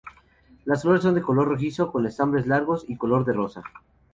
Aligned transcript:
Las 0.65 0.81
flores 0.81 1.03
son 1.03 1.13
de 1.13 1.21
color 1.21 1.47
rojizo, 1.47 1.91
con 1.91 2.07
estambres 2.07 2.47
largos 2.47 2.85
y 2.87 2.97
color 2.97 3.23
de 3.23 3.33
rosa. 3.33 3.61